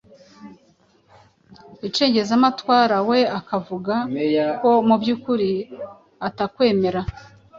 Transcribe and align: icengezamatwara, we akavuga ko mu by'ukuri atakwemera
icengezamatwara, 1.87 2.97
we 3.09 3.19
akavuga 3.39 3.95
ko 4.61 4.71
mu 4.87 4.95
by'ukuri 5.01 5.51
atakwemera 6.27 7.01